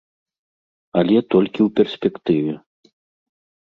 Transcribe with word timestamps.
Але 1.03 1.17
толькі 1.35 1.61
ў 1.67 1.69
перспектыве. 1.83 2.53